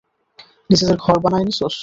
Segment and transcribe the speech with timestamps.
[0.69, 1.75] নিজের ঘর বানায় নিছোস?